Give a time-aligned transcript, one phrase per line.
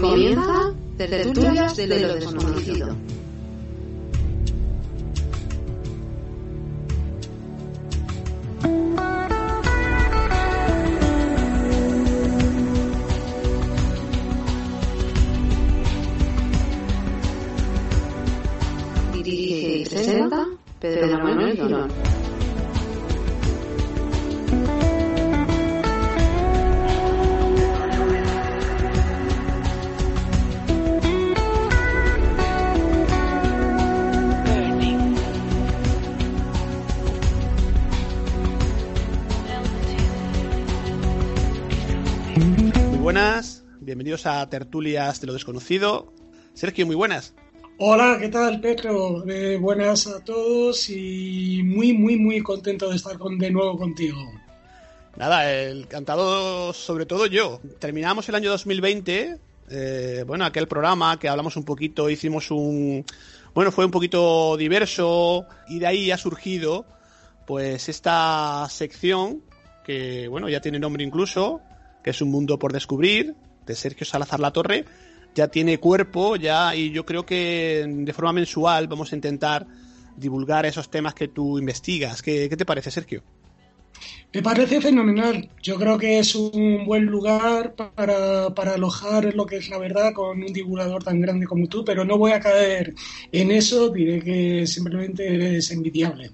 [0.00, 2.96] Comienza Tertulias de lo Desconocido.
[19.12, 20.46] Dirige y presenta
[20.80, 22.27] Pedro Manuel Girón.
[43.08, 46.12] Buenas, bienvenidos a Tertulias de lo Desconocido.
[46.52, 47.32] Sergio, muy buenas.
[47.78, 49.26] Hola, ¿qué tal, Pedro?
[49.26, 54.18] Eh, buenas a todos y muy, muy, muy contento de estar con, de nuevo contigo.
[55.16, 57.62] Nada, el cantado sobre todo yo.
[57.78, 59.38] Terminamos el año 2020,
[59.70, 63.06] eh, bueno, aquel programa que hablamos un poquito, hicimos un...
[63.54, 66.84] Bueno, fue un poquito diverso y de ahí ha surgido
[67.46, 69.40] pues esta sección
[69.82, 71.62] que, bueno, ya tiene nombre incluso,
[72.02, 73.34] que es un mundo por descubrir,
[73.66, 74.84] de Sergio Salazar La Torre,
[75.34, 79.66] ya tiene cuerpo, ya, y yo creo que de forma mensual vamos a intentar
[80.16, 82.22] divulgar esos temas que tú investigas.
[82.22, 83.22] ¿Qué, qué te parece, Sergio?
[84.32, 85.48] Me parece fenomenal.
[85.62, 90.12] Yo creo que es un buen lugar para, para, alojar lo que es la verdad
[90.12, 92.94] con un divulgador tan grande como tú, pero no voy a caer
[93.32, 96.30] en eso, diré que simplemente eres envidiable.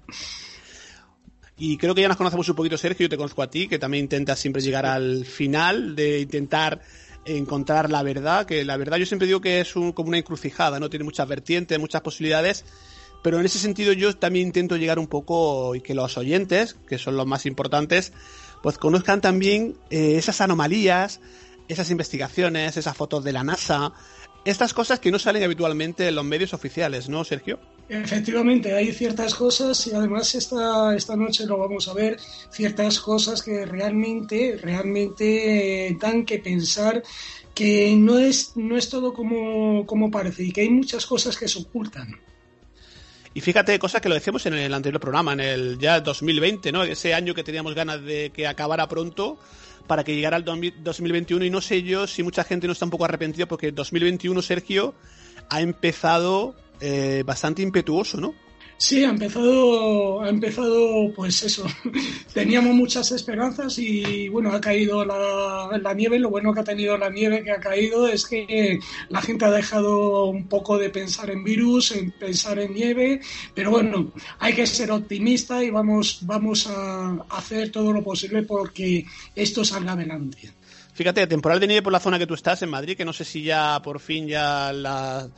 [1.56, 3.78] Y creo que ya nos conocemos un poquito, Sergio, yo te conozco a ti, que
[3.78, 6.80] también intentas siempre llegar al final, de intentar
[7.24, 10.80] encontrar la verdad, que la verdad yo siempre digo que es un, como una encrucijada,
[10.80, 10.90] ¿no?
[10.90, 12.64] Tiene muchas vertientes, muchas posibilidades,
[13.22, 16.98] pero en ese sentido yo también intento llegar un poco y que los oyentes, que
[16.98, 18.12] son los más importantes,
[18.62, 21.20] pues conozcan también eh, esas anomalías,
[21.68, 23.92] esas investigaciones, esas fotos de la NASA,
[24.44, 27.58] estas cosas que no salen habitualmente en los medios oficiales, ¿no, Sergio?
[27.88, 32.18] Efectivamente, hay ciertas cosas y además esta, esta noche lo vamos a ver,
[32.50, 37.02] ciertas cosas que realmente, realmente eh, dan que pensar
[37.54, 41.46] que no es, no es todo como, como parece y que hay muchas cosas que
[41.46, 42.18] se ocultan.
[43.34, 46.84] Y fíjate, cosas que lo decíamos en el anterior programa, en el ya 2020, ¿no?
[46.84, 49.38] Ese año que teníamos ganas de que acabara pronto
[49.86, 52.92] para que llegara el 2021 y no sé yo si mucha gente no está un
[52.92, 54.94] poco arrepentido porque 2021, Sergio,
[55.50, 58.34] ha empezado eh, bastante impetuoso, ¿no?
[58.76, 61.64] Sí, ha empezado, ha empezado, pues eso.
[62.34, 66.18] Teníamos muchas esperanzas y bueno, ha caído la, la, nieve.
[66.18, 69.50] Lo bueno que ha tenido la nieve que ha caído es que la gente ha
[69.50, 73.20] dejado un poco de pensar en virus, en pensar en nieve.
[73.54, 79.06] Pero bueno, hay que ser optimista y vamos, vamos a hacer todo lo posible porque
[79.36, 80.52] esto salga adelante.
[80.94, 83.24] Fíjate, temporal de nieve por la zona que tú estás en Madrid, que no sé
[83.24, 85.28] si ya por fin ya la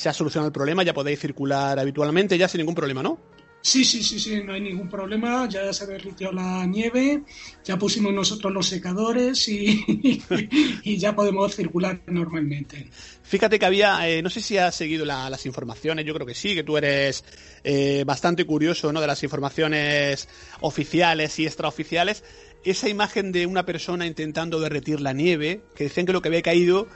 [0.00, 3.20] se ha solucionado el problema, ya podéis circular habitualmente, ya sin ningún problema, ¿no?
[3.60, 7.22] Sí, sí, sí, sí, no hay ningún problema, ya se derritió la nieve,
[7.62, 9.84] ya pusimos nosotros los secadores y,
[10.84, 12.88] y ya podemos circular normalmente.
[13.22, 16.34] Fíjate que había, eh, no sé si has seguido la, las informaciones, yo creo que
[16.34, 17.22] sí, que tú eres
[17.62, 19.02] eh, bastante curioso ¿no?
[19.02, 20.30] de las informaciones
[20.62, 22.24] oficiales y extraoficiales.
[22.64, 26.40] Esa imagen de una persona intentando derretir la nieve, que decían que lo que había
[26.40, 26.88] caído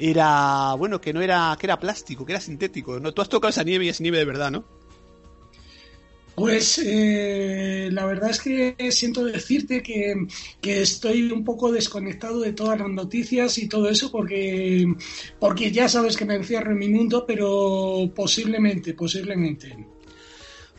[0.00, 2.98] era, bueno, que no era, que era plástico, que era sintético.
[2.98, 3.12] ¿no?
[3.12, 4.64] Tú has tocado esa nieve y es nieve de verdad, ¿no?
[6.34, 10.26] Pues eh, la verdad es que siento decirte que,
[10.62, 14.86] que, estoy un poco desconectado de todas las noticias y todo eso porque,
[15.38, 19.86] porque ya sabes que me encierro en mi mundo, pero posiblemente, posiblemente.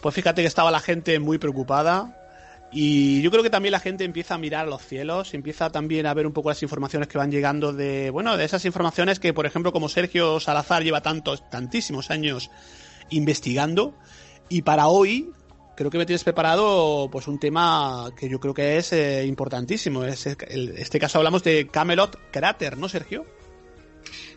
[0.02, 2.21] Pues fíjate que estaba la gente muy preocupada,
[2.74, 6.14] y yo creo que también la gente empieza a mirar los cielos, empieza también a
[6.14, 9.46] ver un poco las informaciones que van llegando de, bueno, de esas informaciones que, por
[9.46, 12.50] ejemplo, como Sergio Salazar lleva tantos, tantísimos años
[13.10, 13.94] investigando.
[14.48, 15.32] Y para hoy,
[15.76, 20.06] creo que me tienes preparado pues un tema que yo creo que es eh, importantísimo.
[20.06, 23.26] Es, este caso hablamos de Camelot Crater, ¿no, Sergio?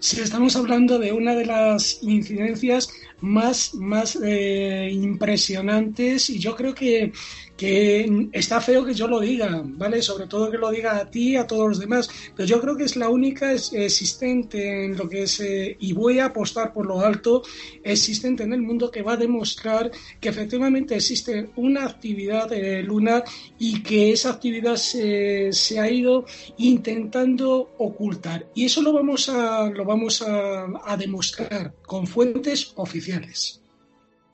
[0.00, 2.90] Sí, estamos hablando de una de las incidencias
[3.20, 7.12] más, más eh, impresionantes y yo creo que
[7.56, 10.02] que está feo que yo lo diga, ¿vale?
[10.02, 12.84] Sobre todo que lo diga a ti, a todos los demás, pero yo creo que
[12.84, 17.00] es la única existente en lo que es, eh, y voy a apostar por lo
[17.00, 17.42] alto,
[17.82, 19.90] existente en el mundo que va a demostrar
[20.20, 23.24] que efectivamente existe una actividad eh, lunar
[23.58, 26.24] y que esa actividad se, se, ha ido
[26.58, 28.46] intentando ocultar.
[28.54, 33.63] Y eso lo vamos a, lo vamos a, a demostrar con fuentes oficiales.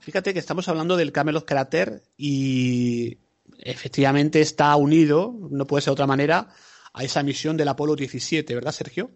[0.01, 3.19] Fíjate que estamos hablando del Camelot Crater y
[3.59, 6.49] efectivamente está unido, no puede ser de otra manera,
[6.93, 9.11] a esa misión del Apolo 17, ¿verdad, Sergio?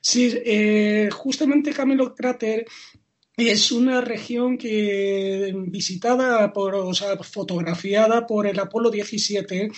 [0.00, 2.66] Sí, eh, justamente Camelot Crater
[3.36, 9.70] es una región que visitada por, o sea, fotografiada por el Apolo 17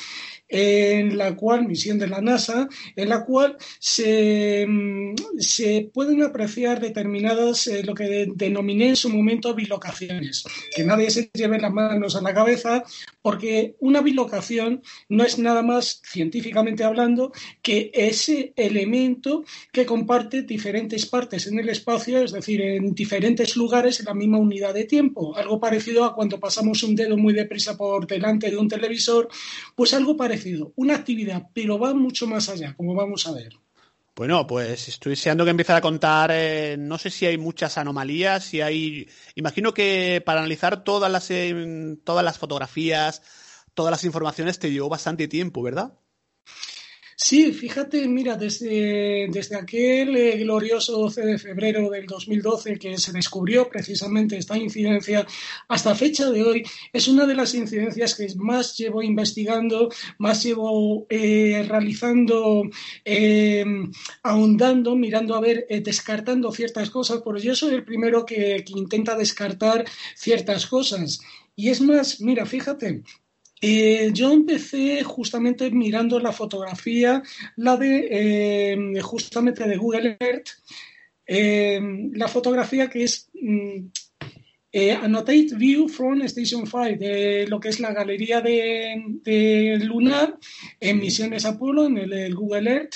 [0.48, 6.80] en la cual, misión de la NASA, en la cual se, mm, se pueden apreciar
[6.80, 10.44] determinadas, eh, lo que denominé en su momento bilocaciones.
[10.74, 12.84] Que nadie se lleve las manos a la cabeza,
[13.22, 17.32] porque una bilocación no es nada más, científicamente hablando,
[17.62, 23.98] que ese elemento que comparte diferentes partes en el espacio, es decir, en diferentes lugares
[23.98, 25.36] en la misma unidad de tiempo.
[25.36, 29.28] Algo parecido a cuando pasamos un dedo muy deprisa por delante de un televisor,
[29.74, 30.35] pues algo parecido
[30.76, 33.52] una actividad, pero va mucho más allá, como vamos a ver.
[34.16, 38.44] Bueno, pues estoy deseando que empiece a contar, eh, no sé si hay muchas anomalías,
[38.44, 43.20] si hay, imagino que para analizar todas las, eh, todas las fotografías,
[43.74, 45.92] todas las informaciones te llevó bastante tiempo, ¿verdad?
[47.18, 53.10] Sí, fíjate, mira, desde, desde aquel eh, glorioso 12 de febrero del 2012 que se
[53.10, 55.26] descubrió precisamente esta incidencia,
[55.66, 61.06] hasta fecha de hoy, es una de las incidencias que más llevo investigando, más llevo
[61.08, 62.64] eh, realizando,
[63.04, 63.90] em,
[64.22, 69.16] ahondando, mirando a ver, eh, descartando ciertas cosas, porque yo soy el primero que intenta
[69.16, 71.20] descartar ciertas cosas.
[71.54, 73.02] Y es más, mira, fíjate,
[73.60, 77.22] eh, yo empecé justamente mirando la fotografía,
[77.56, 80.48] la de eh, justamente de Google Earth,
[81.26, 81.80] eh,
[82.12, 83.86] la fotografía que es mm,
[84.72, 90.38] eh, Annotate View from Station 5, de lo que es la galería de, Lunar
[90.80, 92.94] en misiones Apolo, en el, Google Earth.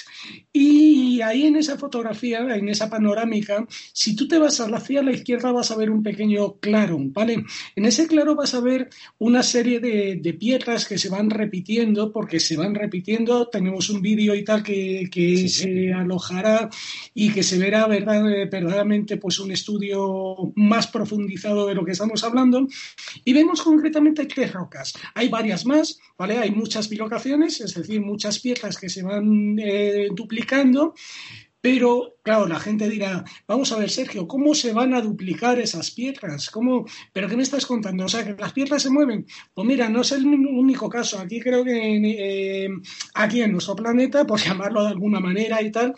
[0.53, 5.53] Y ahí en esa fotografía, en esa panorámica, si tú te vas hacia la izquierda
[5.53, 7.45] vas a ver un pequeño claro, ¿vale?
[7.77, 12.41] En ese claro vas a ver una serie de, piedras que se van repitiendo, porque
[12.41, 13.49] se van repitiendo.
[13.49, 15.09] Tenemos un vídeo y tal que,
[15.49, 16.69] se alojará
[17.15, 18.23] y que se verá ¿verdad?
[18.51, 22.67] verdaderamente pues un estudio más profundizado de lo que estamos hablando,
[23.25, 24.95] y vemos concretamente tres rocas.
[25.15, 26.39] Hay varias más, ¿vale?
[26.39, 30.95] Hay muchas bilocaciones, es decir, muchas piezas que se van eh, duplicando,
[31.63, 35.91] pero, claro, la gente dirá, vamos a ver, Sergio, ¿cómo se van a duplicar esas
[35.91, 36.49] piedras?
[36.49, 36.87] ¿Cómo?
[37.13, 38.07] ¿Pero qué me estás contando?
[38.07, 39.27] O sea, que las piedras se mueven.
[39.53, 41.19] Pues mira, no es el único caso.
[41.19, 42.69] Aquí creo que eh,
[43.15, 45.95] aquí en nuestro planeta, por llamarlo de alguna manera y tal,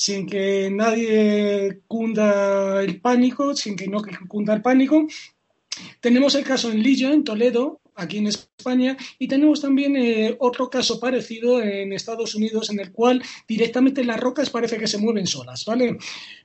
[0.00, 5.06] sin que nadie cunda el pánico, sin que no cunda el pánico.
[6.00, 10.68] Tenemos el caso en Lillo, en Toledo, aquí en España, y tenemos también eh, otro
[10.68, 15.26] caso parecido en Estados Unidos, en el cual directamente las rocas parece que se mueven
[15.26, 15.98] solas, ¿vale?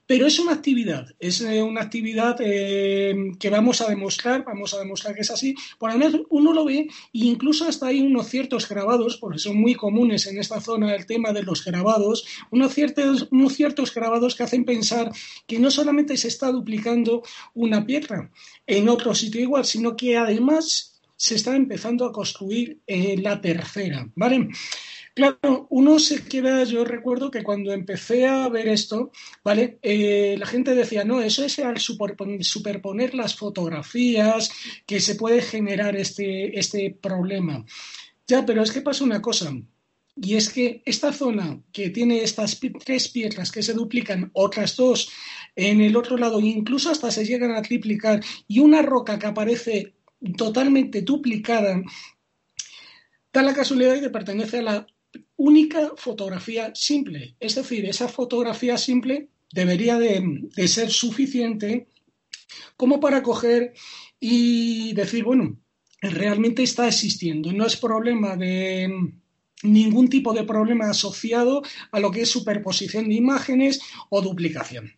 [0.07, 4.79] Pero es una actividad, es eh, una actividad eh, que vamos a demostrar, vamos a
[4.79, 5.55] demostrar que es así.
[5.79, 9.73] Por menos uno lo ve e incluso hasta hay unos ciertos grabados, porque son muy
[9.73, 14.43] comunes en esta zona el tema de los grabados, unos ciertos, unos ciertos grabados que
[14.43, 15.11] hacen pensar
[15.47, 17.23] que no solamente se está duplicando
[17.55, 18.29] una piedra
[18.67, 24.09] en otro sitio igual, sino que además se está empezando a construir eh, la tercera,
[24.15, 24.49] ¿vale?
[25.13, 29.11] Claro, uno se queda, yo recuerdo que cuando empecé a ver esto,
[29.45, 29.79] ¿vale?
[29.81, 34.51] Eh, la gente decía, no, eso es al superponer las fotografías
[34.85, 37.65] que se puede generar este, este problema.
[38.27, 39.53] Ya, pero es que pasa una cosa,
[40.17, 45.09] y es que esta zona que tiene estas tres piedras que se duplican, otras dos
[45.55, 49.93] en el otro lado, incluso hasta se llegan a triplicar, y una roca que aparece
[50.37, 51.81] totalmente duplicada,
[53.33, 54.87] da la casualidad de que pertenece a la
[55.35, 57.35] única fotografía simple.
[57.39, 61.87] Es decir, esa fotografía simple debería de, ser suficiente
[62.77, 63.73] como para coger
[64.19, 65.57] y decir, bueno,
[66.01, 67.51] realmente está existiendo.
[67.51, 68.89] No es problema de
[69.63, 74.93] ningún tipo de problema asociado a lo que es superposición de imágenes o duplicación.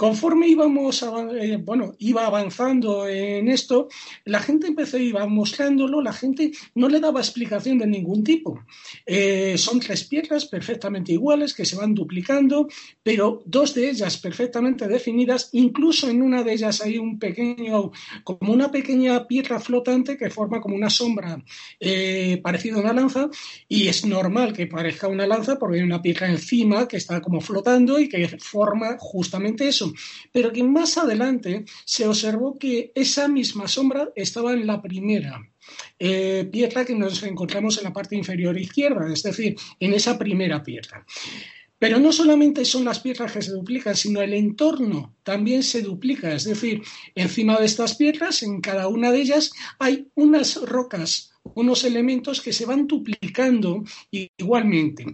[0.00, 1.04] Conforme íbamos,
[1.38, 3.88] eh, bueno, iba avanzando en esto,
[4.24, 8.64] la gente empezó, iba mostrándolo, la gente no le daba explicación de ningún tipo.
[9.04, 12.66] Eh, son tres piedras perfectamente iguales que se van duplicando,
[13.02, 17.92] pero dos de ellas perfectamente definidas, incluso en una de ellas hay un pequeño,
[18.24, 21.44] como una pequeña piedra flotante que forma como una sombra
[21.78, 23.28] eh, parecida a una lanza,
[23.68, 27.42] y es normal que parezca una lanza porque hay una piedra encima que está como
[27.42, 29.89] flotando y que forma justamente eso
[30.32, 35.40] pero que más adelante se observó que esa misma sombra estaba en la primera
[35.98, 40.62] eh, piedra que nos encontramos en la parte inferior izquierda, es decir, en esa primera
[40.62, 41.04] piedra.
[41.80, 46.30] Pero no solamente son las piedras que se duplican, sino el entorno también se duplica.
[46.34, 46.82] Es decir,
[47.14, 52.52] encima de estas piedras, en cada una de ellas, hay unas rocas, unos elementos que
[52.52, 55.06] se van duplicando igualmente.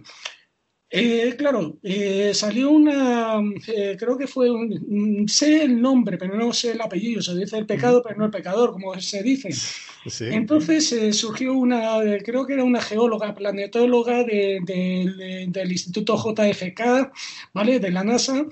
[0.89, 6.53] Eh, claro, eh, salió una, eh, creo que fue, un, sé el nombre, pero no
[6.53, 9.49] sé el apellido, se dice el pecado, pero no el pecador, como se dice.
[10.21, 17.11] Entonces surgió una, creo que era una geóloga, planetóloga del Instituto JFK,
[17.53, 17.79] ¿vale?
[17.79, 18.45] De la NASA,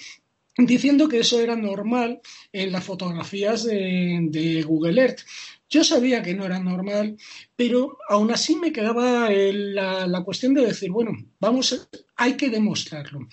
[0.58, 2.20] diciendo que eso era normal
[2.52, 5.22] en las fotografías de Google Earth.
[5.70, 7.18] Yo sabía que no era normal,
[7.56, 13.28] pero aún así me quedaba la, cuestión de decir, bueno, vamos, hay que demostrarlo.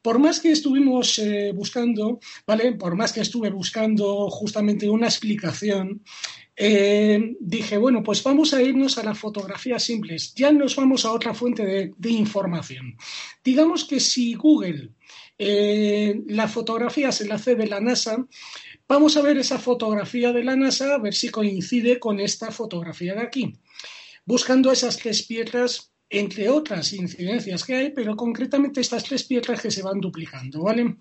[0.00, 2.72] Por más que estuvimos eh, buscando, ¿vale?
[2.72, 6.02] Por más que estuve buscando justamente una explicación,
[6.60, 10.34] eh, dije, bueno, pues vamos a irnos a las fotografías simples.
[10.34, 11.64] Ya nos vamos a otra fuente
[11.96, 12.96] de, información.
[13.44, 14.90] Digamos que si Google
[15.38, 18.26] eh, la fotografía se la hace de la NASA,
[18.88, 23.14] Vamos a ver esa fotografía de la NASA, a ver si coincide con esta fotografía
[23.14, 23.52] de aquí.
[24.24, 29.70] Buscando esas tres piedras, entre otras incidencias que hay, pero concretamente estas tres piedras que
[29.70, 30.96] se van duplicando, ¿vale?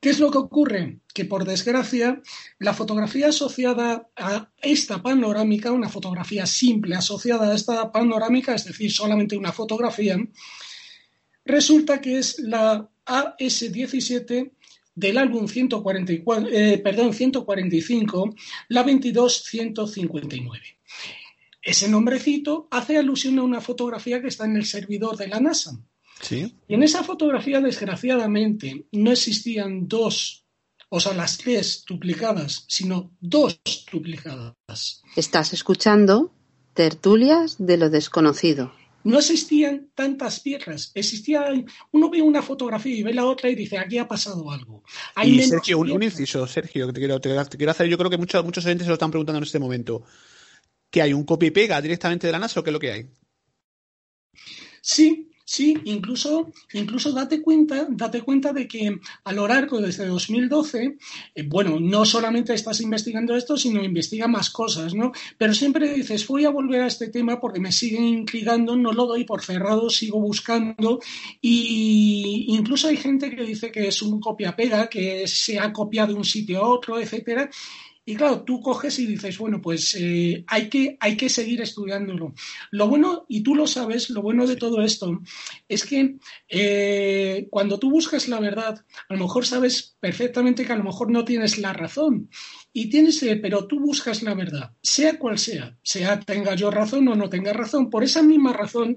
[0.00, 1.00] ¿Qué es lo que ocurre?
[1.14, 2.20] Que por desgracia,
[2.58, 8.92] la fotografía asociada a esta panorámica, una fotografía simple asociada a esta panorámica, es decir,
[8.92, 10.18] solamente una fotografía,
[11.46, 14.52] resulta que es la AS17
[14.94, 18.34] del álbum 144, eh, perdón, 145,
[18.68, 20.60] la 22159.
[21.62, 25.78] Ese nombrecito hace alusión a una fotografía que está en el servidor de la NASA.
[26.20, 26.54] ¿Sí?
[26.68, 30.44] Y en esa fotografía, desgraciadamente, no existían dos,
[30.88, 34.54] o sea, las tres duplicadas, sino dos duplicadas.
[35.16, 36.32] Estás escuchando
[36.74, 38.72] Tertulias de lo desconocido.
[39.04, 40.92] No existían tantas piedras.
[40.94, 41.46] Existía,
[41.92, 44.82] uno ve una fotografía y ve la otra y dice, aquí ha pasado algo.
[45.22, 48.64] y Sergio, un, inciso, Sergio, que te quiero, quiero, hacer, yo creo que muchos, muchos
[48.66, 50.02] oyentes se lo están preguntando en este momento.
[50.90, 52.92] ¿Que hay un copia y pega directamente de la NASA o qué es lo que
[52.92, 53.10] hay?
[54.82, 59.48] Sí, Sí, incluso, incluso date cuenta, date cuenta de que a lo
[59.80, 60.96] desde 2012,
[61.34, 65.10] eh, bueno, no solamente estás investigando esto, sino investiga más cosas, ¿no?
[65.36, 69.06] Pero siempre dices, voy a volver a este tema porque me siguen intrigando, no lo
[69.06, 71.00] doy por cerrado, sigo buscando
[71.40, 76.18] y incluso hay gente que dice que es un copia-pega, que se ha copiado de
[76.20, 77.50] un sitio a otro, etcétera.
[78.10, 82.34] Y claro, tú coges y dices, bueno, pues eh, hay, que, hay que seguir estudiándolo.
[82.72, 85.20] Lo bueno, y tú lo sabes, lo bueno de todo esto
[85.68, 86.16] es que
[86.48, 91.12] eh, cuando tú buscas la verdad, a lo mejor sabes perfectamente que a lo mejor
[91.12, 92.30] no tienes la razón.
[92.72, 97.06] Y tienes, eh, pero tú buscas la verdad, sea cual sea, sea tenga yo razón
[97.06, 98.96] o no tenga razón, por esa misma razón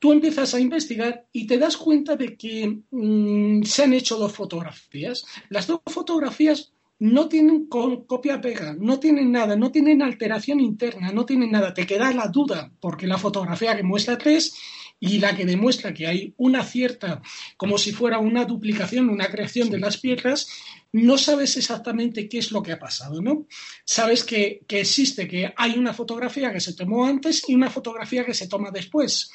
[0.00, 4.32] tú empiezas a investigar y te das cuenta de que mm, se han hecho dos
[4.32, 5.24] fotografías.
[5.48, 11.50] Las dos fotografías no tienen copia-pega, no tienen nada, no tienen alteración interna, no tienen
[11.50, 11.74] nada.
[11.74, 14.54] Te queda la duda, porque la fotografía que muestra tres
[14.98, 17.20] y la que demuestra que hay una cierta,
[17.58, 20.48] como si fuera una duplicación, una creación de las piedras,
[20.92, 23.46] no sabes exactamente qué es lo que ha pasado, ¿no?
[23.84, 28.24] Sabes que, que existe, que hay una fotografía que se tomó antes y una fotografía
[28.24, 29.30] que se toma después.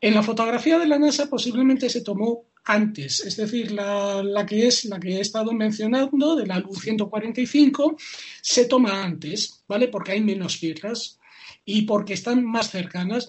[0.00, 4.84] En la fotografía de la NASA posiblemente se tomó antes, es decir, la, que es
[4.84, 7.96] la que he estado mencionando de la luz 145
[8.42, 9.88] se toma antes, ¿vale?
[9.88, 11.18] Porque hay menos piedras
[11.64, 13.28] y porque están más cercanas.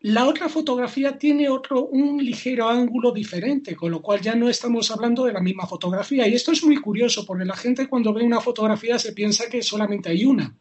[0.00, 4.90] La otra fotografía tiene otro, un ligero ángulo diferente, con lo cual ya no estamos
[4.90, 6.26] hablando de la misma fotografía.
[6.26, 9.62] Y esto es muy curioso, porque la gente cuando ve una fotografía se piensa que
[9.62, 10.56] solamente hay una.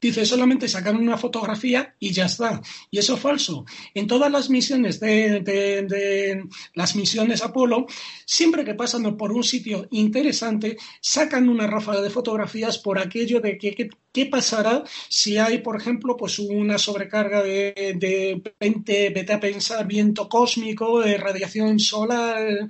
[0.00, 2.60] Dice solamente sacar una fotografía y ya está.
[2.90, 3.64] Y eso es falso.
[3.94, 7.86] En todas las misiones de, las misiones Apolo,
[8.24, 13.58] siempre que pasan por un sitio interesante, sacan una ráfaga de fotografías por aquello de
[13.58, 19.86] que, qué pasará si hay, por ejemplo, pues una sobrecarga de, de vete a pensar,
[19.86, 22.68] viento cósmico, de radiación solar,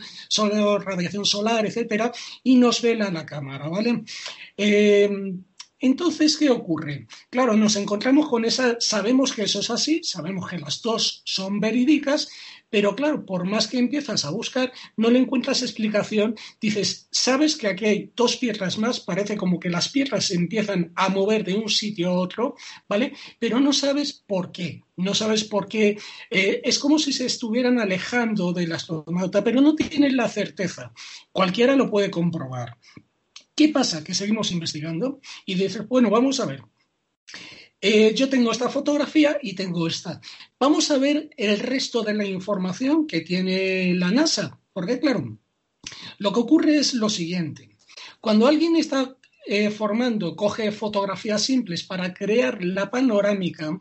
[0.85, 4.03] radiación solar, etcétera, y nos vela la cámara, ¿vale?
[4.57, 5.09] Eh,
[5.81, 7.07] entonces, ¿qué ocurre?
[7.31, 11.59] Claro, nos encontramos con esa, sabemos que eso es así, sabemos que las dos son
[11.59, 12.29] verídicas,
[12.71, 16.37] pero claro, por más que empiezas a buscar, no le encuentras explicación.
[16.61, 20.93] Dices, sabes que aquí hay dos piedras más, parece como que las piedras se empiezan
[20.95, 22.55] a mover de un sitio a otro,
[22.89, 23.15] ¿vale?
[23.41, 24.83] Pero no sabes por qué.
[24.97, 25.99] No sabes por qué.
[26.31, 30.93] Eh, es como si se estuvieran alejando del astronauta, pero no tienes la certeza.
[31.33, 32.77] Cualquiera lo puede comprobar.
[33.61, 34.02] ¿Qué pasa?
[34.02, 36.62] Que seguimos investigando y dices, bueno, vamos a ver.
[37.79, 40.19] Eh, yo tengo esta fotografía y tengo esta.
[40.59, 44.59] Vamos a ver el resto de la información que tiene la NASA.
[44.73, 45.37] Porque, claro,
[46.17, 47.76] lo que ocurre es lo siguiente.
[48.19, 53.79] Cuando alguien está eh, formando, coge fotografías simples para crear la panorámica,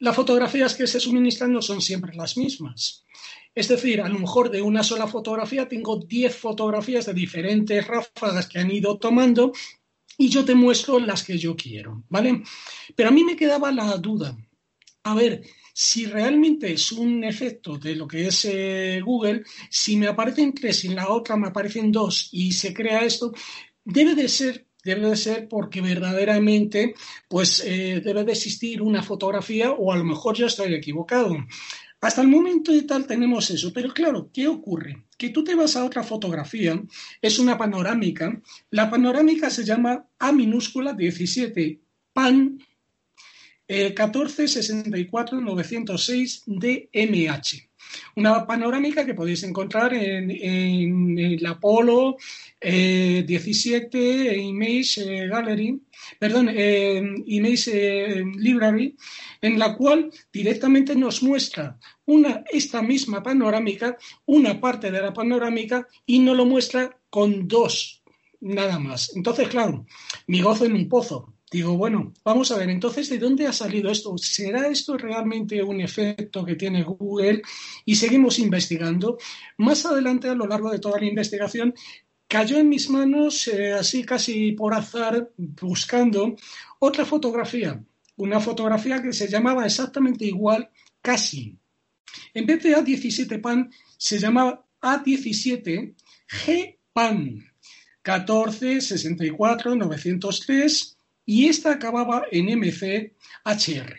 [0.00, 3.06] las fotografías que se suministran no son siempre las mismas.
[3.54, 8.46] Es decir, a lo mejor de una sola fotografía tengo 10 fotografías de diferentes ráfagas
[8.48, 9.52] que han ido tomando
[10.16, 12.42] y yo te muestro las que yo quiero, ¿vale?
[12.94, 14.36] Pero a mí me quedaba la duda.
[15.04, 20.08] A ver, si realmente es un efecto de lo que es eh, Google, si me
[20.08, 23.32] aparecen tres y en la otra me aparecen dos y se crea esto,
[23.84, 26.94] debe de ser debe de ser porque verdaderamente
[27.28, 31.36] pues eh, debe de existir una fotografía o a lo mejor yo estoy equivocado.
[32.00, 35.04] Hasta el momento y tal tenemos eso, pero claro, ¿qué ocurre?
[35.16, 36.80] Que tú te vas a otra fotografía,
[37.20, 38.40] es una panorámica,
[38.70, 41.80] la panorámica se llama A minúscula 17
[42.12, 42.60] PAN
[43.66, 47.67] eh, 906 DMH.
[48.16, 50.30] Una panorámica que podéis encontrar en,
[51.18, 52.16] el Apolo
[52.60, 55.80] 17 eh, Image eh, Gallery,
[56.18, 58.96] perdón, Image eh, Library,
[59.40, 65.86] en la cual directamente nos muestra una, esta misma panorámica, una parte de la panorámica,
[66.06, 68.02] y no lo muestra con dos,
[68.40, 69.14] nada más.
[69.14, 69.86] Entonces, claro,
[70.26, 71.37] mi gozo en un pozo.
[71.50, 74.18] Digo, bueno, vamos a ver, entonces, ¿de dónde ha salido esto?
[74.18, 77.40] ¿Será esto realmente un efecto que tiene Google?
[77.86, 79.16] Y seguimos investigando.
[79.56, 81.74] Más adelante, a lo largo de toda la investigación,
[82.26, 86.36] cayó en mis manos, eh, así casi por azar, buscando
[86.80, 87.82] otra fotografía.
[88.16, 90.68] Una fotografía que se llamaba exactamente igual,
[91.00, 91.56] casi.
[92.34, 95.94] En vez de A17 PAN, se llamaba A17
[96.44, 97.44] G-PAN.
[98.02, 100.97] 14 64 903
[101.28, 103.96] y esta acababa en MCHR.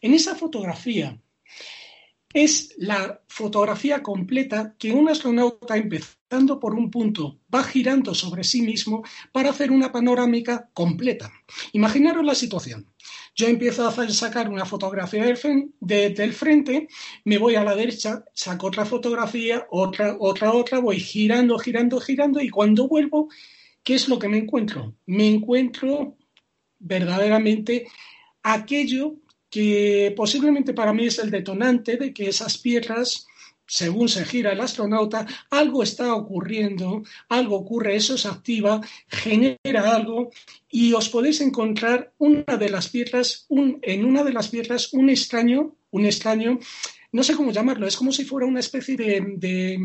[0.00, 1.20] En esa fotografía
[2.32, 8.62] es la fotografía completa que un astronauta empezando por un punto va girando sobre sí
[8.62, 11.30] mismo para hacer una panorámica completa.
[11.72, 12.86] Imaginaros la situación.
[13.36, 16.88] Yo empiezo a sacar una fotografía del, frente,
[17.26, 22.40] me voy a la derecha, saco otra fotografía, otra, otra, otra, voy girando, girando, girando
[22.40, 23.28] y cuando vuelvo,
[23.82, 24.94] ¿qué es lo que me encuentro?
[25.04, 26.16] Me encuentro
[26.82, 27.86] verdaderamente
[28.42, 29.14] aquello
[29.50, 33.26] que posiblemente para mí es el detonante de que esas piedras,
[33.66, 40.30] según se gira el astronauta, algo está ocurriendo, algo ocurre, eso se activa, genera algo
[40.70, 45.76] y os podéis encontrar una de las piedras, en una de las piedras un extraño,
[45.90, 46.58] un extraño
[47.12, 49.78] no sé cómo llamarlo, es como si fuera una especie de,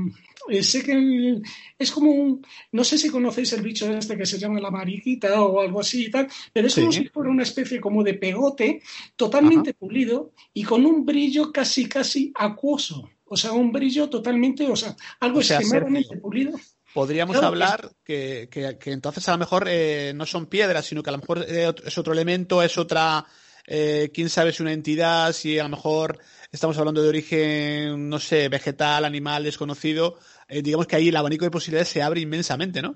[0.50, 1.42] eh, sé que
[1.78, 5.42] es como un, no sé si conocéis el bicho este que se llama la mariquita
[5.44, 8.82] o algo así y tal, pero es como si fuera una especie como de pegote
[9.18, 14.76] totalmente pulido y con un brillo casi casi acuoso, o sea, un brillo totalmente, o
[14.78, 16.58] sea, algo extremadamente pulido.
[16.94, 21.14] Podríamos hablar que, que, entonces a lo mejor eh, no son piedras, sino que a
[21.14, 23.26] lo mejor eh, es otro elemento, es otra,
[23.66, 26.20] quién sabe si una entidad, si a lo mejor
[26.58, 30.18] estamos hablando de origen, no sé, vegetal, animal, desconocido,
[30.48, 32.96] eh, digamos que ahí el abanico de posibilidades se abre inmensamente, ¿no?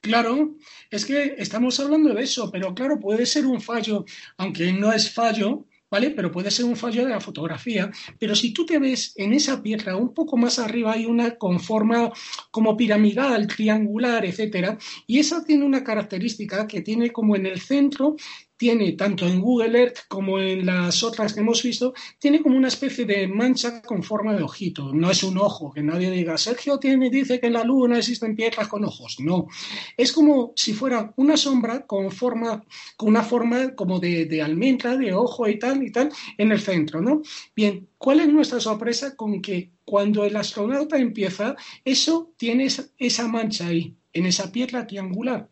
[0.00, 0.56] Claro,
[0.90, 4.04] es que estamos hablando de eso, pero claro, puede ser un fallo,
[4.38, 6.10] aunque no es fallo, ¿vale?
[6.10, 7.90] Pero puede ser un fallo de la fotografía.
[8.18, 11.60] Pero si tú te ves en esa piedra, un poco más arriba hay una con
[11.60, 12.10] forma
[12.50, 18.16] como piramidal, triangular, etcétera, y esa tiene una característica que tiene como en el centro
[18.56, 22.68] tiene, tanto en Google Earth como en las otras que hemos visto, tiene como una
[22.68, 24.92] especie de mancha con forma de ojito.
[24.92, 28.36] No es un ojo, que nadie diga, Sergio tiene, dice que en la luna existen
[28.36, 29.16] piedras con ojos.
[29.20, 29.48] No.
[29.96, 32.64] Es como si fuera una sombra con forma,
[32.96, 37.00] con una forma como de, almendra, de ojo y tal y tal, en el centro,
[37.00, 37.22] ¿no?
[37.56, 43.66] Bien, ¿cuál es nuestra sorpresa con que cuando el astronauta empieza, eso tiene esa mancha
[43.66, 45.48] ahí, en esa piedra triangular?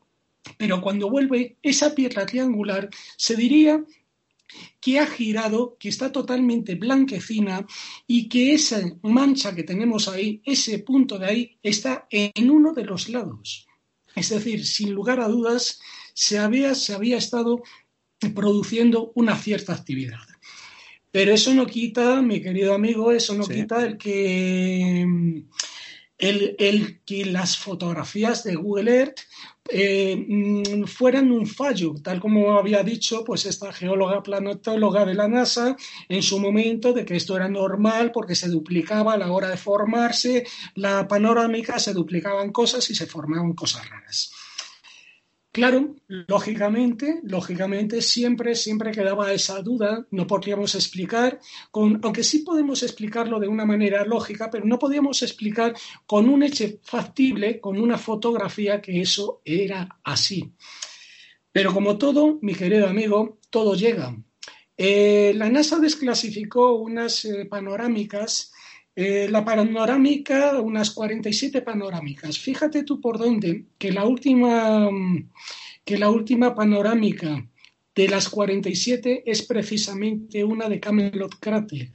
[0.56, 3.84] Pero cuando vuelve esa piedra triangular, se diría
[4.80, 7.66] que ha girado, que está totalmente blanquecina
[8.06, 12.84] y que esa mancha que tenemos ahí, ese punto de ahí, está en uno de
[12.84, 13.66] los lados.
[14.14, 15.80] Es decir, sin lugar a dudas,
[16.14, 17.62] se había, se había estado
[18.34, 20.20] produciendo una cierta actividad.
[21.10, 25.02] Pero eso no quita, mi querido amigo, eso no quita el que,
[26.18, 29.20] el, el que las fotografías de Google Earth
[29.68, 35.28] eh, mm, fueran un fallo, tal como había dicho pues esta geóloga planetóloga de la
[35.28, 35.76] NASA
[36.08, 39.56] en su momento de que esto era normal porque se duplicaba a la hora de
[39.56, 40.44] formarse
[40.74, 44.32] la panorámica, se duplicaban cosas y se formaban cosas raras.
[45.52, 51.38] Claro, lógicamente, lógicamente siempre, siempre quedaba esa duda, no podríamos explicar,
[51.70, 55.74] con, aunque sí podemos explicarlo de una manera lógica, pero no podíamos explicar
[56.06, 60.54] con un hecho factible, con una fotografía que eso era así.
[61.52, 64.16] Pero como todo, mi querido amigo, todo llega.
[64.74, 68.52] Eh, la NASA desclasificó unas eh, panorámicas
[68.94, 72.38] eh, la panorámica, unas 47 panorámicas.
[72.38, 74.88] Fíjate tú por dónde, que la última,
[75.84, 77.48] que la última panorámica
[77.94, 81.90] de las 47 es precisamente una de Camelot Crater.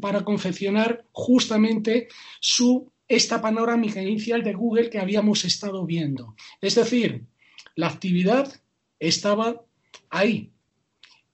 [0.00, 2.08] para confeccionar justamente
[2.40, 6.34] su, esta panorámica inicial de Google que habíamos estado viendo.
[6.60, 7.24] Es decir,
[7.76, 8.52] la actividad
[8.98, 9.62] estaba
[10.10, 10.50] ahí,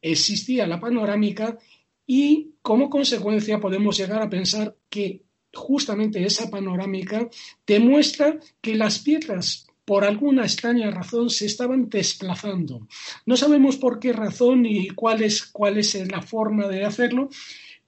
[0.03, 1.59] existía la panorámica
[2.07, 5.23] y como consecuencia podemos llegar a pensar que
[5.55, 7.29] justamente esa panorámica
[7.67, 12.89] demuestra que las piedras por alguna extraña razón se estaban desplazando.
[13.27, 17.29] No sabemos por qué razón y cuál es, cuál es la forma de hacerlo,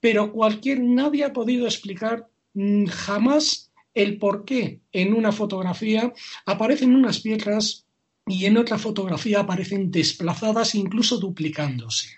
[0.01, 6.13] pero cualquier nadie ha podido explicar mm, jamás el por qué en una fotografía
[6.45, 7.87] aparecen unas piedras
[8.27, 12.09] y en otra fotografía aparecen desplazadas, incluso duplicándose.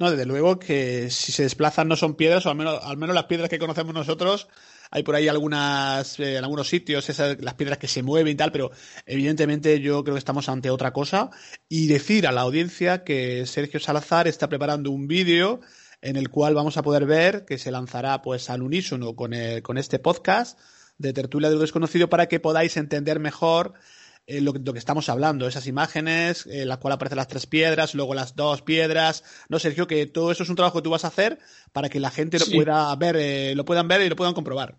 [0.00, 3.14] No, desde luego que si se desplazan no son piedras, o al menos, al menos
[3.14, 4.48] las piedras que conocemos nosotros,
[4.94, 8.36] hay por ahí algunas, eh, en algunos sitios, esas, las piedras que se mueven y
[8.36, 8.70] tal, pero
[9.06, 11.30] evidentemente yo creo que estamos ante otra cosa.
[11.66, 15.60] Y decir a la audiencia que Sergio Salazar está preparando un vídeo
[16.02, 19.78] en el cual vamos a poder ver que se lanzará pues al unísono con, con
[19.78, 20.58] este podcast
[20.98, 23.72] de Tertulia de lo Desconocido para que podáis entender mejor
[24.26, 28.14] eh, lo, que estamos hablando, esas imágenes, en las cuales aparecen las tres piedras, luego
[28.14, 29.24] las dos piedras.
[29.48, 31.38] No, Sergio, que todo eso es un trabajo que tú vas a hacer
[31.72, 34.78] para que la gente lo pueda ver, eh, lo puedan ver y lo puedan comprobar.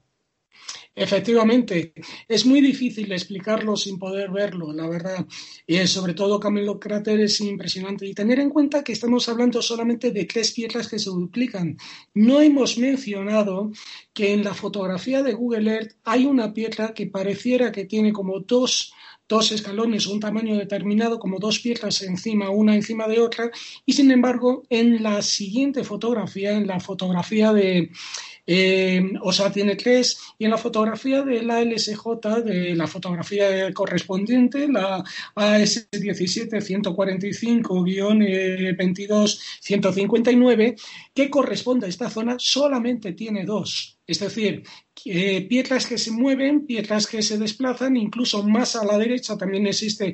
[0.96, 1.94] Efectivamente,
[2.28, 5.26] es muy difícil explicarlo sin poder verlo, la verdad.
[5.66, 8.06] Y sobre todo Camelo Cráter es impresionante.
[8.06, 11.78] Y tener en cuenta que estamos hablando solamente de tres piedras que se duplican.
[12.14, 13.72] No hemos mencionado
[14.14, 18.40] que en la fotografía de Google Earth hay una piedra que pareciera que tiene como
[18.42, 18.94] dos
[19.28, 23.52] dos escalones, un tamaño determinado, como dos piedras encima, una encima de otra,
[23.86, 27.92] y sin embargo, en la siguiente fotografía, en la fotografía de,
[28.46, 33.74] eh, o sea, tiene tres, y en la fotografía de la LSJ, de la fotografía
[33.74, 35.04] correspondiente, la
[35.36, 40.76] AS17 145-22 159,
[41.14, 43.98] que corresponde a esta zona, solamente tiene dos.
[44.06, 44.64] Es decir,
[45.06, 49.68] eh, piedras que se mueven, piedras que se desplazan, incluso más a la derecha también
[49.68, 50.14] existe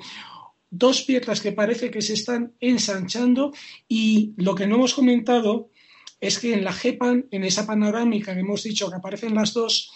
[0.69, 3.51] dos piedras que parece que se están ensanchando
[3.87, 5.71] y lo que no hemos comentado
[6.19, 9.91] es que en la GEPAN, en esa panorámica que hemos dicho que aparecen las dos,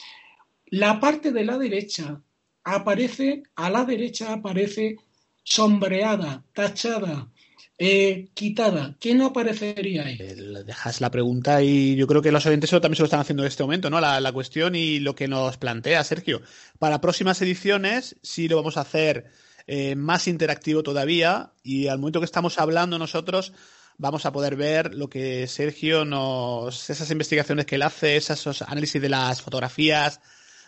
[0.67, 2.21] la parte de la derecha
[2.63, 4.97] aparece, a la derecha aparece
[5.43, 7.29] sombreada, tachada,
[7.77, 10.17] eh, quitada, ¿qué no aparecería ahí?
[10.19, 13.43] Eh, dejas la pregunta y yo creo que los oyentes también se lo están haciendo
[13.43, 13.99] en este momento, ¿no?
[13.99, 16.41] La, cuestión y lo que nos plantea Sergio.
[16.79, 19.25] Para próximas ediciones sí lo vamos a hacer
[19.67, 23.53] eh, más interactivo todavía y al momento que estamos hablando nosotros
[23.97, 29.01] vamos a poder ver lo que Sergio nos, esas investigaciones que él hace, esos análisis
[29.01, 30.19] de las fotografías,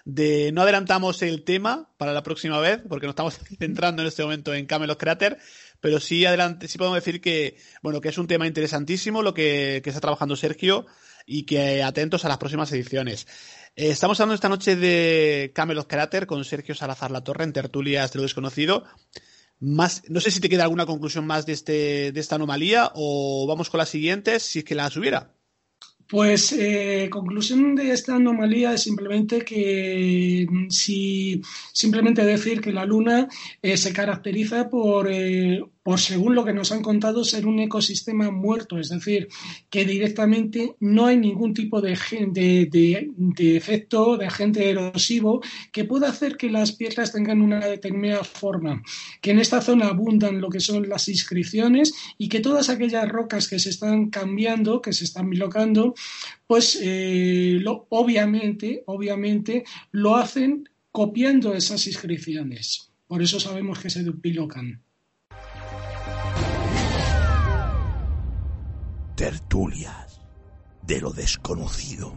[0.05, 4.23] de no adelantamos el tema para la próxima vez, porque nos estamos centrando en este
[4.23, 5.38] momento en Camelot Crater,
[5.81, 9.81] pero sí adelante, sí podemos decir que, bueno, que es un tema interesantísimo lo que,
[9.83, 10.85] que está trabajando Sergio
[11.25, 13.27] y que atentos a las próximas ediciones.
[13.75, 18.11] Eh, estamos hablando esta noche de Camelot Crater con Sergio Salazar La Torre en Tertulias
[18.11, 18.85] de lo Desconocido.
[19.59, 23.45] Más, no sé si te queda alguna conclusión más de, este, de esta anomalía o
[23.47, 25.33] vamos con las siguientes si es que las hubiera.
[26.07, 31.41] Pues eh, conclusión de esta anomalía es simplemente que mm, si
[31.73, 33.27] simplemente decir que la Luna
[33.61, 38.31] eh, se caracteriza por eh, por según lo que nos han contado, ser un ecosistema
[38.31, 39.27] muerto, es decir,
[39.69, 41.93] que directamente no hay ningún tipo de,
[43.37, 48.81] efecto, de agente erosivo que pueda hacer que las piedras tengan una determinada forma,
[49.21, 53.47] que en esta zona abundan lo que son las inscripciones y que todas aquellas rocas
[53.47, 55.93] que se están cambiando, que se están bilocando,
[56.47, 62.89] pues eh, obviamente, obviamente lo hacen copiando esas inscripciones.
[63.05, 64.81] Por eso sabemos que se bilocan.
[69.15, 70.19] Tertulias
[70.82, 72.13] de lo desconocido.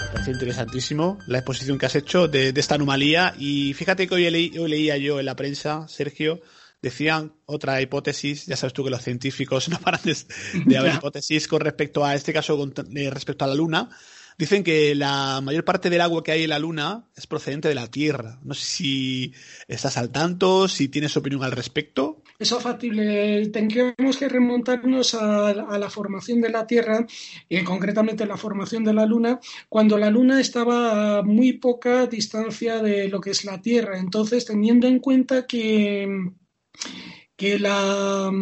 [0.00, 4.30] Me parece interesantísimo la exposición que has hecho de, esta anomalía y fíjate que hoy,
[4.30, 6.40] leía yo en la prensa, Sergio,
[6.80, 11.60] decían otra hipótesis, ya sabes tú que los científicos no paran de, haber hipótesis con
[11.60, 13.88] respecto a este caso, con, eh, respecto a la Luna,
[14.38, 17.74] Dicen que la mayor parte del agua que hay en la Luna es procedente de
[17.74, 18.40] la Tierra.
[18.42, 19.34] No sé si
[19.68, 22.21] estás al tanto, si tienes opinión al respecto.
[22.42, 23.46] Eso es factible.
[23.50, 27.06] Tendríamos que remontarnos a, la formación de la Tierra,
[27.48, 32.82] y concretamente la formación de la Luna, cuando la Luna estaba a muy poca distancia
[32.82, 33.96] de lo que es la Tierra.
[33.96, 36.32] Entonces, teniendo en cuenta que,
[37.36, 38.32] que la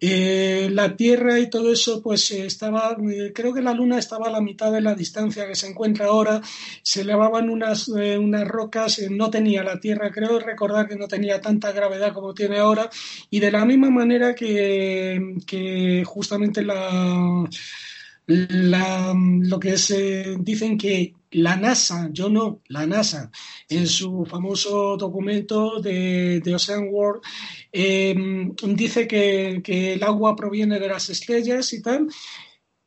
[0.00, 4.28] eh, la Tierra y todo eso, pues eh, estaba, eh, creo que la Luna estaba
[4.28, 6.40] a la mitad de la distancia que se encuentra ahora,
[6.82, 11.72] se elevaban unas, unas rocas, no tenía la Tierra, creo recordar que no tenía tanta
[11.72, 12.88] gravedad como tiene ahora,
[13.30, 17.48] y de la misma manera que, que justamente la,
[18.26, 23.30] la, lo que se dicen que la NASA, yo no, la NASA,
[23.68, 27.22] en su famoso documento de, Ocean World,
[27.72, 29.62] em, dice que,
[29.94, 32.08] el agua proviene de las estrellas y tal.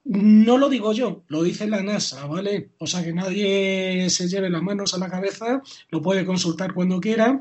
[0.03, 2.71] No lo digo yo, lo dice la NASA, ¿vale?
[2.79, 6.99] O sea que nadie se lleve las manos a la cabeza, lo puede consultar cuando
[6.99, 7.39] quiera.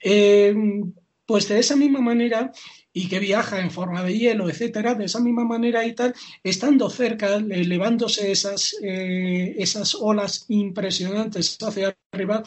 [0.00, 0.92] Em,
[1.24, 2.52] pues de esa misma manera,
[2.98, 6.88] y que viaja en forma de hielo, etcétera, de esa misma manera y tal, estando
[6.88, 12.42] cerca, elevándose esas, eh, esas olas impresionantes hacia arriba,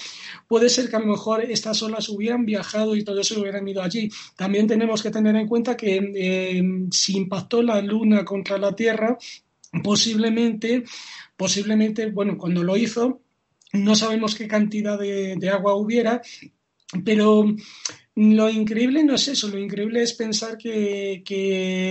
[0.47, 3.83] puede ser que a lo mejor estas olas hubieran viajado y todo eso hubieran ido
[3.83, 4.09] allí.
[4.35, 9.19] También tenemos que tener en cuenta que eh, si impactó la Luna contra la Tierra,
[9.83, 10.83] posiblemente,
[11.37, 13.21] posiblemente, bueno, cuando lo hizo,
[13.73, 16.23] no sabemos qué cantidad de, de agua hubiera,
[17.05, 17.45] pero
[18.19, 21.23] lo increíble no es eso, lo increíble es pensar que,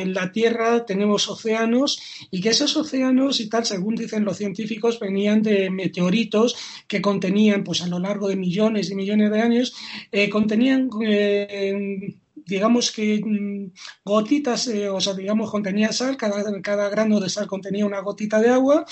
[0.03, 1.99] en la Tierra tenemos océanos
[2.31, 6.55] y que esos océanos y tal, según dicen los científicos, venían de meteoritos
[6.87, 9.75] que contenían, pues a lo largo de millones y millones de años,
[10.13, 10.91] eh, contenían...
[11.03, 12.15] Eh,
[12.45, 13.73] digamos que mm,
[14.05, 18.41] gotitas, eh, o sea, digamos, contenía sal, cada, cada grano de sal contenía una gotita
[18.41, 18.87] de agua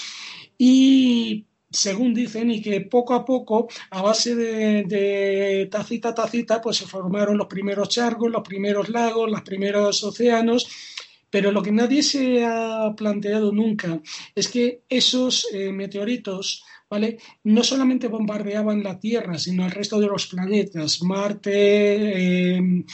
[0.59, 6.87] y según dicen, y que poco a poco, a base de, tacita tacita, pues se
[6.87, 10.67] formaron los primeros charcos, los primeros lagos, los primeros océanos.
[11.29, 14.01] Pero lo que nadie se ha planteado nunca
[14.35, 16.65] es que esos eh, meteoritos
[17.45, 22.85] No solamente bombardeaban la Tierra, sino el resto de los planetas, Marte, em,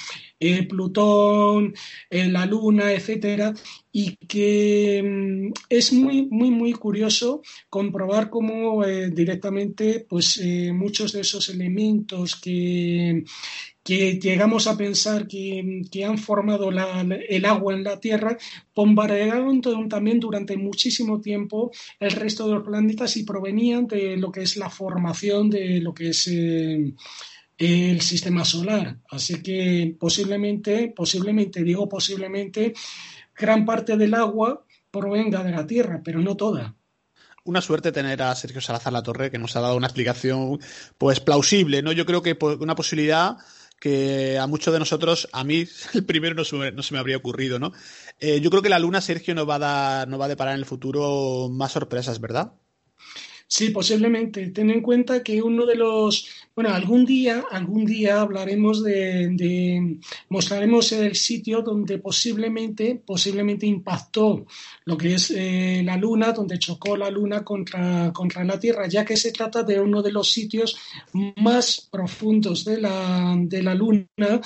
[0.41, 1.75] eh, Plutón,
[2.09, 3.53] eh, la Luna, etcétera,
[3.93, 10.41] y que em, es muy, muy, muy curioso comprobar cómo eh, directamente, pues,
[10.73, 13.25] muchos de esos elementos que,
[13.83, 18.37] que llegamos a pensar que, han formado el agua en la Tierra,
[18.75, 24.43] bombardearon también durante muchísimo tiempo el resto de los planetas y provenían de lo que
[24.43, 26.95] es la formación de lo que es eh,
[27.59, 28.99] el sistema solar.
[29.11, 32.75] Así que posiblemente, posiblemente, digo posiblemente,
[33.37, 36.77] gran parte del agua provenga de la Tierra, pero no toda
[37.45, 40.61] una suerte tener a Sergio Salazar La Torre, que nos ha dado una explicación
[40.97, 41.93] pues plausible, ¿no?
[41.93, 43.37] Yo creo que una posibilidad
[43.83, 47.01] que a muchos de nosotros, a mí el primero no se me, no se me
[47.01, 47.73] habría ocurrido, ¿no?
[48.21, 50.55] Eh, yo creo que la Luna, Sergio, nos va a dar, nos va a deparar
[50.55, 52.53] en el futuro más sorpresas, ¿verdad?
[53.55, 54.47] Sí, posiblemente.
[54.49, 59.99] Ten en cuenta que uno de los, bueno, algún día, algún día hablaremos de,
[60.31, 64.47] mostraremos el sitio donde posiblemente, posiblemente impactó
[64.87, 69.05] lo que es eh, la Luna, donde chocó la Luna contra, contra la Tierra, ya
[69.05, 70.79] que se trata de uno de los sitios
[71.37, 74.41] más profundos de la, de la Luna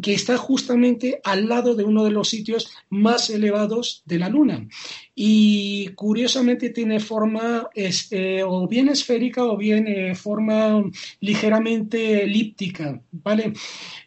[0.00, 4.66] que está justamente al lado de uno de los sitios más elevados de la Luna
[5.14, 10.82] y curiosamente tiene forma este, o bien esférica o bien eh, forma
[11.20, 13.52] ligeramente elíptica, ¿vale?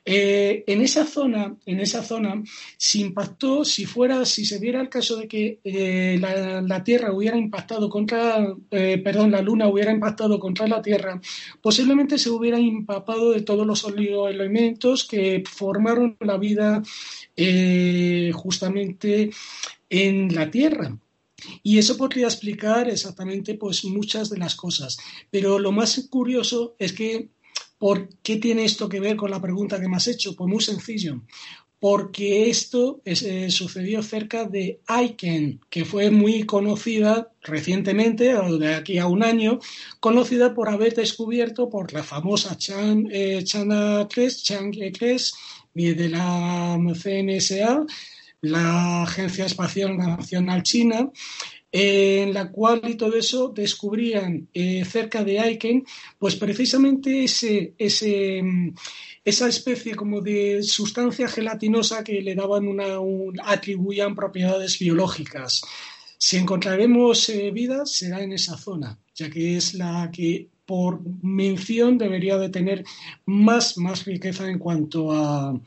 [0.09, 2.41] Eh, en esa zona, en esa zona,
[2.77, 7.37] si impactó, si fuera, si se diera el caso de que eh, la, Tierra hubiera
[7.37, 11.19] impactado contra, perdón, la Luna hubiera impactado contra la Tierra,
[11.61, 16.81] posiblemente se hubiera empapado de todos los elementos que formaron la vida
[18.33, 19.31] justamente
[19.89, 20.97] en la Tierra.
[21.63, 24.97] Y eso podría explicar exactamente pues muchas de las cosas.
[25.29, 27.29] Pero lo más curioso es que
[27.77, 30.35] ¿por qué tiene esto que ver con la pregunta que me has hecho?
[30.35, 31.21] Pues muy sencillo.
[31.79, 39.05] Porque esto eh, sucedió cerca de Aiken, que fue muy conocida recientemente, de aquí a
[39.05, 39.59] un año,
[39.99, 45.33] conocida por haber descubierto por la famosa Chan, eh, Chana 3, Chang 3
[45.75, 47.85] de la CNSA,
[48.41, 51.11] la Agencia Espacial Nacional China,
[51.71, 55.85] en la cual y todo eso descubrían eh, cerca de Aiken,
[56.17, 58.41] pues precisamente ese, ese,
[59.25, 62.85] esa especie como de sustancia gelatinosa que le daban una,
[63.43, 65.61] atribuían propiedades biológicas.
[66.17, 71.97] Si encontraremos eh, vida, será en esa zona, ya que es la que por mención
[71.97, 72.83] debería de tener
[73.25, 75.61] más, más riqueza en cuanto a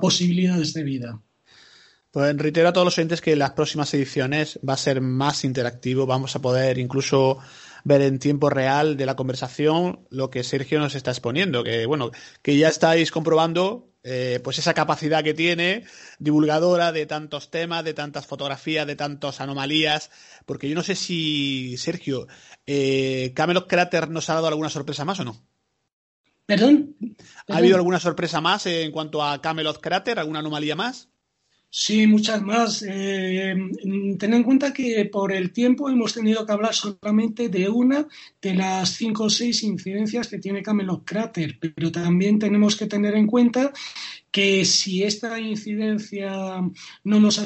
[0.00, 1.22] posibilidades de vida.
[2.16, 5.44] Pues reitero a todos los oyentes que en las próximas ediciones va a ser más
[5.44, 7.36] interactivo, vamos a poder incluso
[7.84, 12.12] ver en tiempo real de la conversación lo que Sergio nos está exponiendo, que bueno,
[12.40, 15.84] que ya estáis comprobando eh, pues esa capacidad que tiene
[16.18, 20.10] divulgadora de tantos temas, de tantas fotografías, de tantas anomalías,
[20.46, 22.28] porque yo no sé si Sergio,
[22.66, 25.44] eh, Camelot Crater nos ha dado alguna sorpresa más o no.
[26.46, 26.96] ¿Perdón?
[27.48, 31.10] ¿Ha habido alguna sorpresa más en cuanto a Camelot Crater, alguna anomalía más?
[31.78, 32.82] Sí, muchas más.
[32.88, 33.54] Eh,
[34.18, 38.08] ten en cuenta que por el tiempo hemos tenido que hablar solamente de una
[38.40, 43.14] de las cinco o seis incidencias que tiene Camelot Crater, pero también tenemos que tener
[43.14, 43.74] en cuenta
[44.30, 46.62] que si esta incidencia
[47.04, 47.44] no nos ha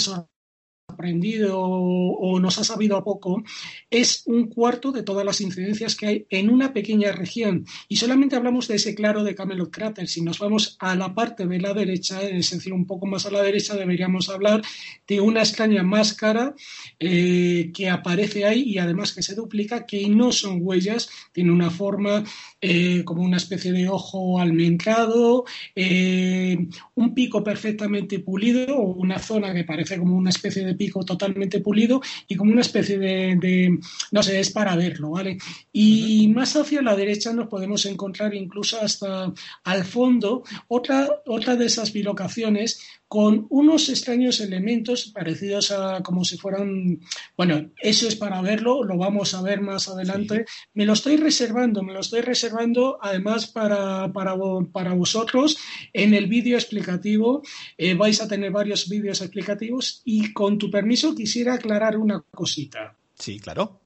[1.01, 3.43] aprendido o, nos ha sabido a poco,
[3.91, 7.65] es un cuarto de todas las incidencias que hay en una pequeña región.
[7.89, 10.07] Y solamente hablamos de ese claro de Camelot Crater.
[10.09, 13.31] Si nos vamos a la parte de la derecha, es decir, un poco más a
[13.31, 14.63] la derecha, deberíamos hablar
[15.09, 16.55] de una extraña máscara
[16.99, 21.71] eh, que aparece ahí y además que se duplica, que no son huellas, tiene una
[21.71, 22.25] forma
[22.61, 26.59] eh, como una especie de ojo almendrado, eh,
[26.95, 31.61] un pico perfectamente pulido o una zona que parece como una especie de pico totalmente
[31.61, 33.79] pulido y como una especie de,
[34.11, 35.39] no sé, es para verlo, ¿vale?
[35.73, 39.33] Y más hacia la derecha nos podemos encontrar incluso hasta
[39.65, 46.39] al fondo otra, otra de esas bilocaciones con unos extraños elementos parecidos a como si
[46.39, 47.01] fueran,
[47.37, 50.45] bueno, eso es para verlo, lo vamos a ver más adelante.
[50.75, 54.37] Me lo estoy reservando, me lo estoy reservando además para, para,
[54.73, 55.59] para vosotros
[55.93, 57.43] en el vídeo explicativo.
[57.77, 62.97] Eh, vais a tener varios vídeos explicativos y con tu permiso quisiera aclarar una cosita.
[63.19, 63.81] Sí, claro.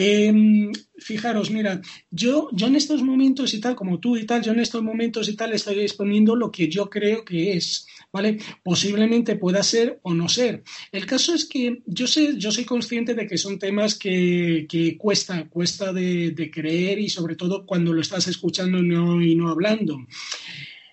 [0.00, 4.52] Em, fijaros, mira, yo, yo en estos momentos y tal, como tú y tal, yo
[4.52, 8.38] en estos momentos y tal estoy exponiendo lo que yo creo que es, ¿vale?
[8.62, 10.62] Posiblemente pueda ser o no ser.
[10.92, 14.68] El caso es que yo sé, yo soy consciente de que son temas que,
[15.00, 19.98] cuesta, cuesta de, de, creer y sobre todo cuando lo estás escuchando y no hablando.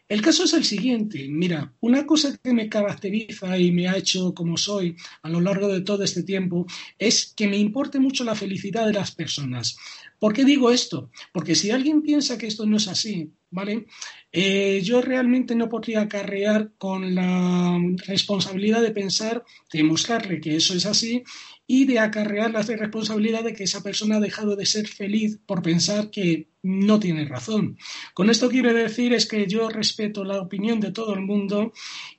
[0.08, 4.36] El caso es el siguiente, mira, una cosa que me caracteriza y me ha hecho
[4.36, 6.68] como soy a lo largo de todo este tiempo
[7.00, 9.76] es que me importe mucho la felicidad de las personas.
[10.20, 11.10] ¿Por qué digo esto?
[11.34, 13.88] Porque si alguien piensa que esto no es así, ¿vale?
[14.32, 20.76] Eh, yo realmente no podría acarrear con la responsabilidad de pensar, de mostrarle que eso
[20.76, 21.24] es así
[21.68, 25.62] y de acarrear la responsabilidad de que esa persona ha dejado de ser feliz por
[25.62, 27.78] pensar que no tiene razón.
[28.14, 31.74] Con esto quiero decir es que yo respeto la opinión de todo el mundo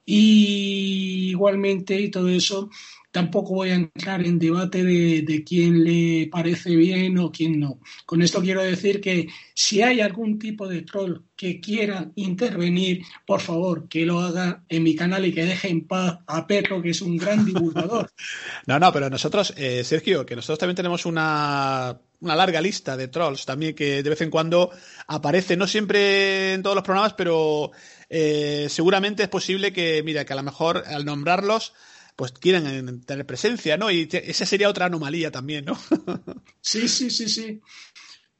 [0.04, 2.70] y igualmente y todo eso
[3.16, 7.80] tampoco voy a entrar en debate de, quién le parece bien o quién no.
[8.04, 13.40] Con esto quiero decir que si hay algún tipo de troll que quiera intervenir, por
[13.40, 16.90] favor, que lo haga en mi canal y que deje en paz a Perro, que
[16.90, 18.10] es un gran divulgador.
[18.66, 23.08] no, no, pero nosotros, eh, Sergio, que nosotros también tenemos una una larga lista de
[23.08, 24.70] trolls también que de vez en cuando
[25.06, 27.72] aparecen, no siempre en todos los programas, pero
[28.08, 31.74] eh, seguramente es posible que, mira, que a lo mejor al nombrarlos
[32.16, 33.90] pues quieren tener presencia, ¿no?
[33.90, 35.78] Y esa sería otra anomalía también, ¿no?
[36.62, 37.60] sí, sí, sí, sí.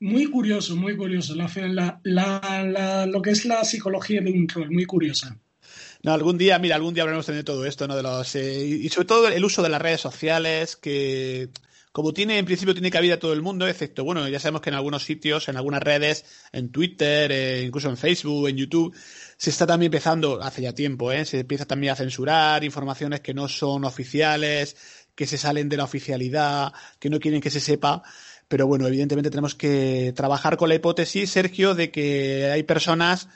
[0.00, 1.34] Muy curioso, muy curioso.
[1.34, 5.38] La, la, lo que es la psicología de un troll, muy curiosa.
[6.02, 7.96] No, algún día, mira, algún día hablaremos de todo esto, ¿no?
[7.96, 11.50] De los, eh, y sobre todo el uso de las redes sociales, que
[11.96, 14.76] como tiene, en principio tiene cabida todo el mundo, excepto, bueno, ya sabemos que en
[14.76, 18.94] algunos sitios, en algunas redes, en Twitter, eh, incluso en Facebook, en YouTube,
[19.36, 21.24] se está también empezando, hace ya tiempo, ¿eh?
[21.24, 24.76] se empieza también a censurar informaciones que no son oficiales,
[25.14, 28.02] que se salen de la oficialidad, que no quieren que se sepa.
[28.48, 33.28] Pero bueno, evidentemente tenemos que trabajar con la hipótesis, Sergio, de que hay personas,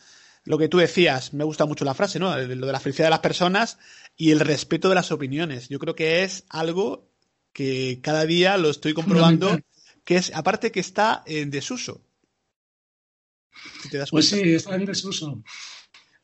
[0.44, 2.36] lo que tú decías, me gusta mucho la frase, ¿no?
[2.36, 3.78] Lo de la felicidad de las personas
[4.16, 5.68] y el respeto de las opiniones.
[5.68, 7.10] Yo creo que es algo
[7.52, 9.58] que cada día lo estoy comprobando,
[10.04, 12.00] que es, aparte que está en desuso.
[14.10, 15.42] pues sí, está en desuso.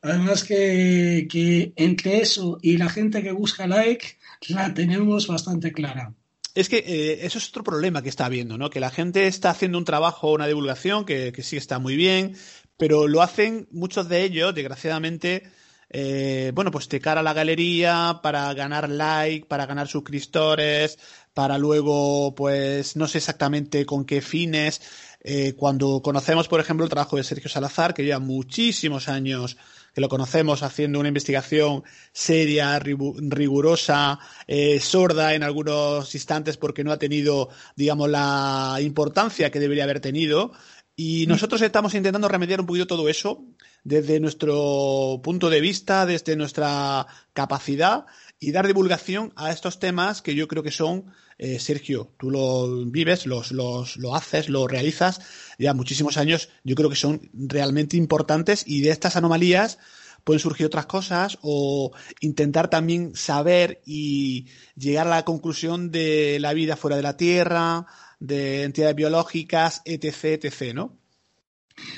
[0.01, 4.17] Además que, entre eso y la gente que busca like,
[4.49, 6.13] la tenemos bastante clara.
[6.53, 8.69] Es que eh, eso es otro problema que está habiendo, ¿no?
[8.69, 12.35] Que la gente está haciendo un trabajo, una divulgación, que, que sí está muy bien,
[12.77, 15.43] pero lo hacen muchos de ellos, desgraciadamente,
[15.89, 20.99] eh, bueno, pues de cara a la galería, para ganar like, para ganar suscriptores,
[21.33, 24.81] para luego, pues, no sé exactamente con qué fines.
[25.21, 29.57] Eh, cuando conocemos, por ejemplo, el trabajo de Sergio Salazar, que lleva muchísimos años
[29.97, 36.91] que lo conocemos haciendo una investigación seria, rigurosa, eh, sorda en algunos instantes porque no
[36.91, 40.51] ha tenido, digamos, la importancia que debería haber tenido.
[40.95, 41.29] Y mm.
[41.29, 43.43] nosotros estamos intentando remediar un poquito todo eso
[43.83, 48.05] desde nuestro punto de vista, desde nuestra capacidad
[48.39, 52.85] y dar divulgación a estos temas que yo creo que son, eh, Sergio, tú lo
[52.85, 55.21] vives, los, los, lo haces, lo realizas
[55.57, 59.79] ya muchísimos años, yo creo que son realmente importantes y de estas anomalías
[60.23, 66.53] pueden surgir otras cosas o intentar también saber y llegar a la conclusión de la
[66.53, 67.85] vida fuera de la Tierra,
[68.19, 70.97] de entidades biológicas, etc., etc., ¿no?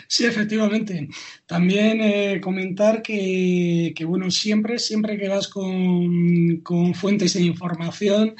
[0.07, 1.07] Sí, efectivamente.
[1.45, 6.61] También eh, comentar que, bueno, siempre, siempre que vas con,
[6.95, 8.35] fuentes de información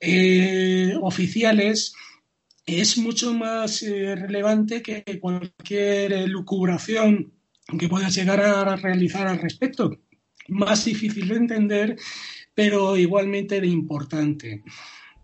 [0.00, 1.94] eh, oficiales,
[2.66, 7.32] es mucho más eh, relevante que cualquier lucubración
[7.78, 9.98] que puedas llegar a realizar al respecto.
[10.48, 11.96] Más difícil de entender,
[12.54, 14.62] pero igualmente de importante.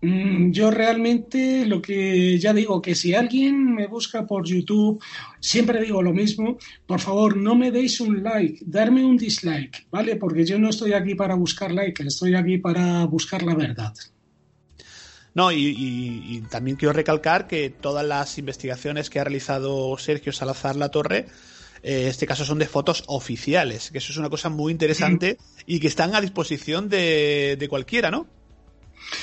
[0.03, 5.03] Mm, yo realmente lo que ya digo, que si alguien me busca por YouTube,
[5.41, 10.17] siempre digo lo mismo, por favor no me deis un like, darme un dislike, ¿vale?
[10.17, 13.93] Porque yo no estoy aquí para buscar like, estoy aquí para buscar la verdad.
[15.35, 20.89] No, y, también quiero recalcar que todas las investigaciones que ha realizado Sergio Salazar La
[20.89, 21.27] Torre,
[21.83, 25.37] eh, este caso son de fotos oficiales, que eso es una cosa muy interesante
[25.67, 28.40] y que están a disposición de, de cualquiera, ¿no?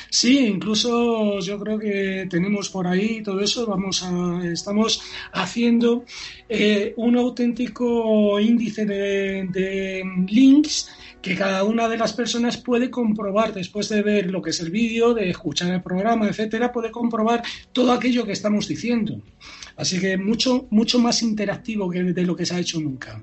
[0.10, 3.66] Sí, incluso yo creo que tenemos por ahí todo eso.
[3.66, 6.06] Vamos a, estamos haciendo
[6.50, 10.90] eh, un auténtico índice de, links
[11.22, 14.70] que cada una de las personas puede comprobar después de ver lo que es el
[14.70, 19.22] vídeo, de escuchar el programa, etcétera, puede comprobar todo aquello que estamos diciendo.
[19.76, 23.22] Así que mucho, mucho más interactivo que de lo que se ha hecho nunca.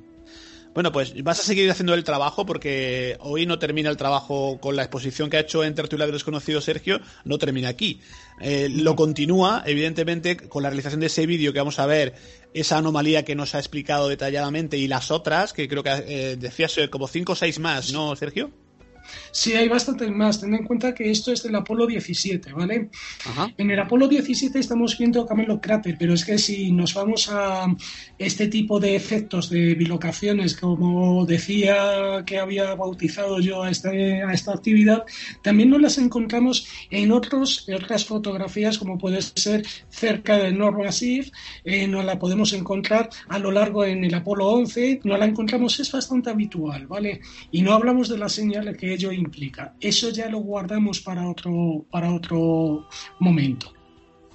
[0.75, 4.75] Bueno, pues vas a seguir haciendo el trabajo porque hoy no termina el trabajo con
[4.75, 8.01] la exposición que ha hecho en Tertulia de Desconocido Sergio, no termina aquí.
[8.41, 12.15] Eh, lo continúa, evidentemente, con la realización de ese vídeo que vamos a ver,
[12.55, 16.77] esa anomalía que nos ha explicado detalladamente y las otras, que creo que eh, decías
[16.91, 18.51] como cinco o seis más, ¿no, Sergio?
[19.31, 20.41] Sí, hay bastantes más.
[20.41, 22.91] Ten en cuenta que esto es del Apolo 17, ¿vale?
[23.57, 27.67] En el Apolo 17 estamos viendo Camelo Cráter, pero es que si nos vamos a
[28.19, 34.33] este tipo de efectos de bilocaciones, como decía que había bautizado yo a, este, a
[34.33, 35.05] esta actividad,
[35.43, 41.31] también nos las encontramos en, otros, otras fotografías, como puede ser cerca del Nord Massif,
[41.65, 45.79] eh, nos la podemos encontrar a lo largo en el Apolo 11, nos la encontramos,
[45.81, 47.21] es bastante habitual, ¿vale?
[47.51, 49.75] Y no hablamos de las señales que ello implica.
[49.81, 52.89] Eso ya lo guardamos para otro, para otro
[53.21, 53.73] momento.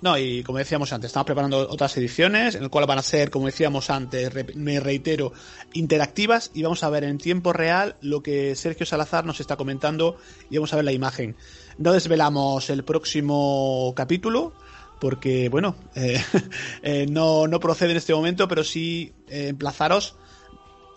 [0.02, 3.30] No, y como decíamos antes, estamos preparando otras ediciones, en el cual van a ser,
[3.30, 5.34] como decíamos antes, me reitero,
[5.74, 10.16] interactivas y vamos a ver en tiempo real lo que Sergio Salazar nos está comentando
[10.50, 11.36] y vamos a ver la imagen.
[11.78, 14.54] No desvelamos el próximo capítulo,
[15.02, 16.24] porque, bueno, eh,
[16.82, 20.16] eh, no, no procede en este momento, pero sí eh, emplazaros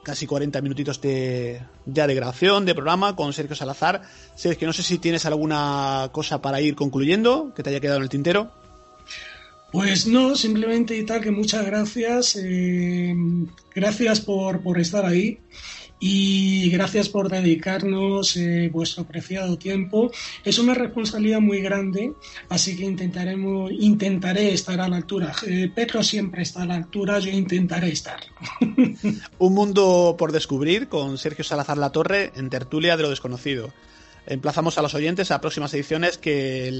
[0.02, 4.02] casi 40 minutitos de, ya de grabación, de programa con Sergio Salazar.
[4.34, 8.04] Sergio, no sé si tienes alguna cosa para ir concluyendo que te haya quedado en
[8.04, 8.50] el tintero.
[9.70, 12.36] Pues no, simplemente y tal que muchas gracias.
[12.36, 13.14] Eh,
[13.74, 15.38] gracias por, por estar ahí
[16.04, 20.10] y gracias por dedicarnos eh, vuestro preciado tiempo.
[20.44, 22.12] Es una responsabilidad muy grande,
[22.48, 25.32] así que intentaremos, intentaré estar a la altura.
[25.46, 28.18] Eh, Petro siempre está a la altura, yo intentaré estar.
[29.38, 33.72] Un mundo por descubrir con Sergio Salazar La Torre en Tertulia de lo Desconocido.
[34.26, 36.76] Emplazamos a los oyentes a próximas ediciones que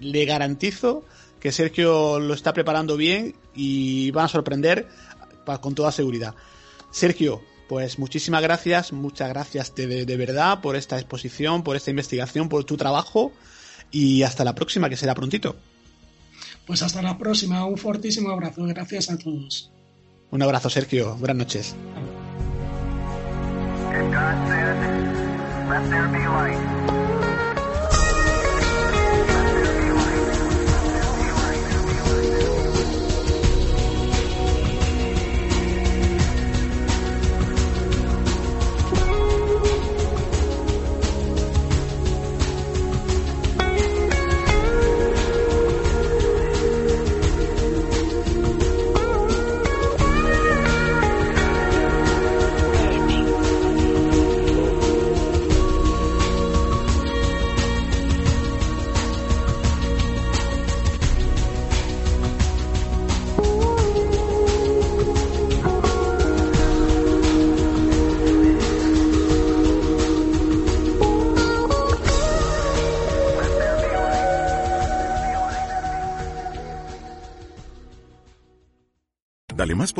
[0.00, 1.04] le garantizo
[1.38, 4.88] que Sergio lo está preparando bien y van a sorprender
[5.60, 6.34] con toda seguridad.
[6.90, 12.48] Sergio, pues muchísimas gracias, muchas gracias de, de, verdad por esta exposición, por esta investigación,
[12.48, 13.32] por tu trabajo
[13.90, 15.56] y hasta la próxima, que será prontito.
[16.66, 19.70] Pues hasta la próxima, un fortísimo abrazo, gracias a todos.
[20.30, 21.76] Un abrazo, Sergio, buenas noches.